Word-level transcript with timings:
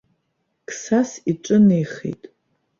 Қсас 0.69 1.11
иҿынеихеит. 1.31 2.21